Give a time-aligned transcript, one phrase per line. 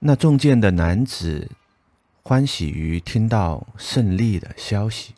[0.00, 1.50] 那中箭的男子
[2.22, 5.14] 欢喜于听到胜利的消息，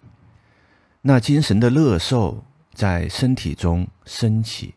[1.03, 2.43] 那精神的乐受
[2.73, 4.75] 在身体中升起，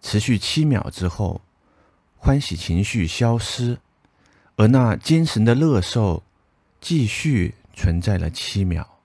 [0.00, 1.42] 持续七秒之后，
[2.16, 3.78] 欢喜情绪消失，
[4.56, 6.22] 而那精神的乐受
[6.80, 8.98] 继续存在了七秒。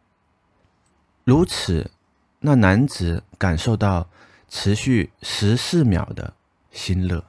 [1.26, 1.92] 如此，
[2.39, 4.07] 那男子感受到
[4.48, 6.34] 持续十四秒的
[6.71, 7.26] 心乐。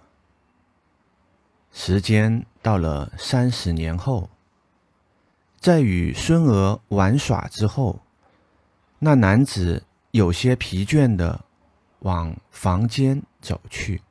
[1.86, 4.28] 时间到了三十年后，
[5.60, 8.00] 在与孙娥玩耍之后，
[8.98, 11.44] 那男子有些疲倦的
[12.00, 14.02] 往房间走去。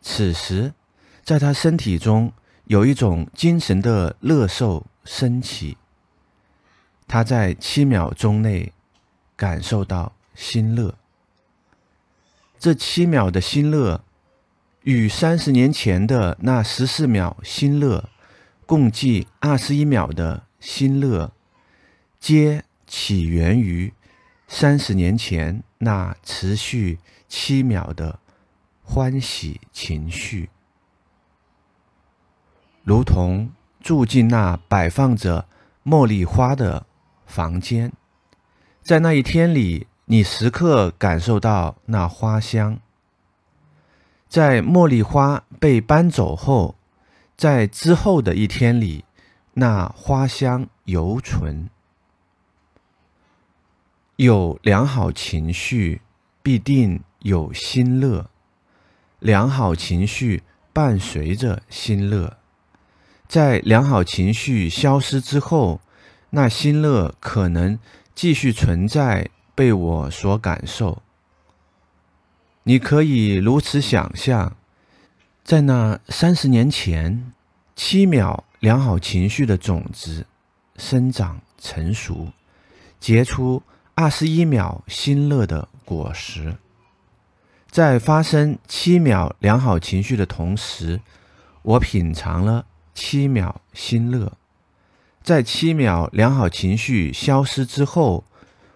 [0.00, 0.74] 此时，
[1.22, 2.32] 在他身体中
[2.64, 5.76] 有一种精神的乐受升起，
[7.06, 8.72] 他在七秒钟内
[9.36, 10.92] 感受到心乐。
[12.58, 14.02] 这七秒的心乐。
[14.84, 18.08] 与三十年前的那十四秒心乐，
[18.66, 21.32] 共计二十一秒的心乐，
[22.18, 23.92] 皆起源于
[24.48, 26.98] 三十年前那持续
[27.28, 28.18] 七秒的
[28.82, 30.50] 欢喜情绪，
[32.82, 35.46] 如同住进那摆放着
[35.84, 36.86] 茉莉花的
[37.24, 37.92] 房间，
[38.82, 42.80] 在那一天里，你时刻感受到那花香。
[44.32, 46.74] 在茉莉花被搬走后，
[47.36, 49.04] 在之后的一天里，
[49.52, 51.68] 那花香犹存。
[54.16, 56.00] 有良好情绪，
[56.42, 58.30] 必定有心乐；
[59.18, 62.38] 良好情绪伴随着心乐，
[63.28, 65.82] 在良好情绪消失之后，
[66.30, 67.78] 那心乐可能
[68.14, 71.02] 继续存在，被我所感受。
[72.64, 74.56] 你可以如此想象，
[75.42, 77.32] 在那三十年前，
[77.74, 80.26] 七秒良好情绪的种子
[80.76, 82.28] 生长成熟，
[83.00, 83.62] 结出
[83.96, 86.56] 二十一秒心乐的果实。
[87.68, 91.00] 在发生七秒良好情绪的同时，
[91.62, 94.32] 我品尝了七秒心乐。
[95.22, 98.22] 在七秒良好情绪消失之后，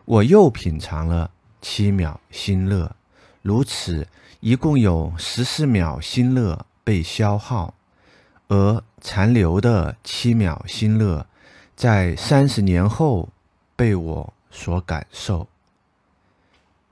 [0.05, 2.97] 我又品尝了七秒心乐。
[3.47, 4.09] 如此，
[4.41, 7.75] 一共有十四秒心乐被消耗，
[8.49, 11.25] 而残留的七秒心乐，
[11.77, 13.29] 在三十年后
[13.77, 15.47] 被我所感受。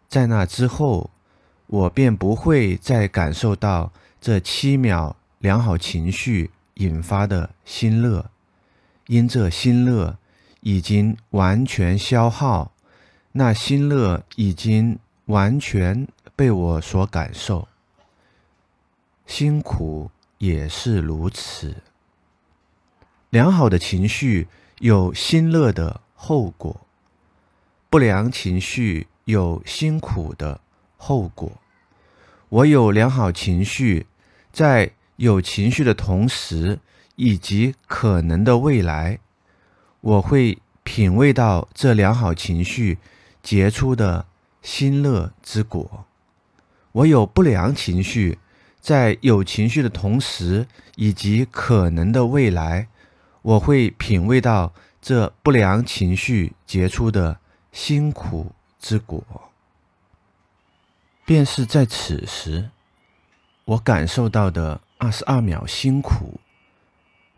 [0.09, 1.11] 在那之后，
[1.67, 8.31] 我便不会再感受到这七秒良好情绪引发的心乐，
[9.09, 10.17] 因这心乐
[10.61, 12.71] 已经完全消耗，
[13.33, 16.07] 那心乐已经完全。
[16.37, 17.69] 被我所感受，
[19.27, 21.77] 辛苦也是如此。
[23.31, 24.49] 良好的情绪
[24.81, 26.81] 有心乐的后果，
[27.89, 30.61] 不良情绪有辛苦的
[30.97, 31.53] 后果。
[32.49, 34.07] 我有良好情绪，
[34.53, 36.81] 在有情绪的同时，
[37.17, 39.21] 以及可能的未来，
[40.01, 42.99] 我会品味到这良好情绪
[43.43, 44.27] 结出的
[44.63, 46.07] 心乐之果。
[46.95, 48.39] 我有不良情绪，
[48.81, 52.87] 在有情绪的同时，以及可能的未来，
[53.43, 54.73] 我会品味到
[55.03, 57.41] 这不良情绪结出的
[57.73, 59.25] 辛苦之果。
[61.25, 62.71] 便是在此时，
[63.65, 66.39] 我感受到的二十二秒辛苦，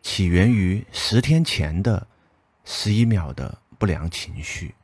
[0.03, 2.07] 起源于十天前的
[2.67, 4.75] 十一秒的不良情绪。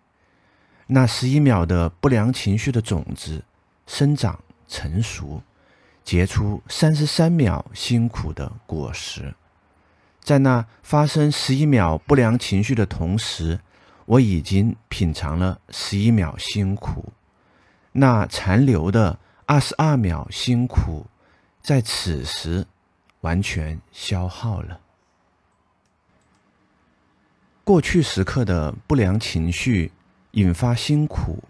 [0.86, 3.44] 那十一秒的不良情绪的种子
[3.86, 4.42] 生长。
[4.72, 5.42] 成熟，
[6.02, 9.34] 结出三十三秒辛苦的果实。
[10.18, 13.60] 在那发生十一秒不良情绪的同时，
[14.06, 17.12] 我已经品尝了十一秒辛苦。
[17.92, 21.06] 那残留的二十二秒辛苦，
[21.60, 22.66] 在此时
[23.20, 24.80] 完全消耗了。
[27.62, 29.92] 过去时刻的不良情绪
[30.30, 31.44] 引发辛苦。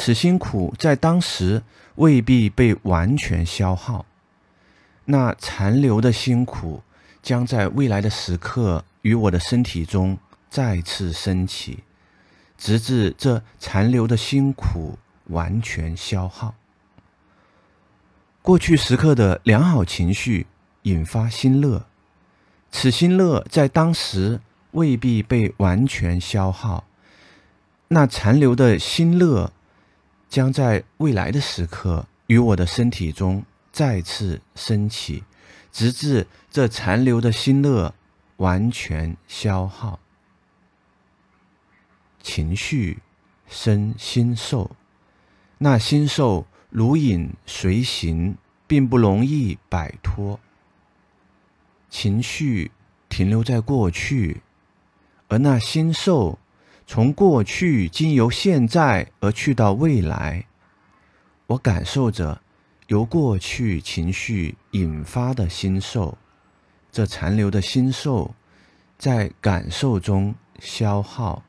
[0.00, 1.60] 此辛苦在当时
[1.96, 4.06] 未必被完全消耗，
[5.06, 6.82] 那残留的辛苦
[7.20, 10.16] 将在未来的时刻与我的身体中
[10.48, 11.82] 再次升起，
[12.56, 16.54] 直至这残留的辛苦完全消耗。
[18.40, 20.46] 过去时刻的良好情绪
[20.82, 21.86] 引发心乐，
[22.70, 24.40] 此心乐在当时
[24.70, 26.84] 未必被完全消耗，
[27.88, 29.52] 那残留的心乐。
[30.28, 33.42] 将在未来的时刻与我的身体中
[33.72, 35.24] 再次升起，
[35.72, 37.94] 直至这残留的心乐
[38.36, 39.98] 完全消耗。
[42.22, 42.98] 情绪
[43.48, 44.72] 生心受，
[45.58, 48.36] 那心受如影随形，
[48.66, 50.38] 并不容易摆脱。
[51.88, 52.70] 情绪
[53.08, 54.42] 停留在过去，
[55.28, 56.38] 而那心受
[56.90, 60.46] 从过去经由现在而去到未来。
[61.46, 62.40] 我感受着
[62.86, 66.16] 由过去情绪引发的心受，
[66.90, 68.34] 这残留的心受
[68.96, 71.44] 在感受中消耗。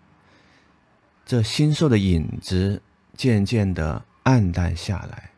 [1.26, 2.82] 这心受的影子
[3.16, 5.32] 渐渐的暗淡下来，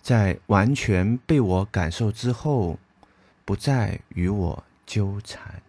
[0.00, 2.78] 在完全被我感受之后，
[3.44, 5.60] 不再与我纠缠。